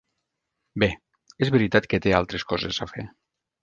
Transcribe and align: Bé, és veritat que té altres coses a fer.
Bé, 0.85 0.89
és 1.45 1.53
veritat 1.59 1.89
que 1.93 2.03
té 2.09 2.19
altres 2.25 2.51
coses 2.55 2.85
a 2.89 2.93
fer. 2.97 3.11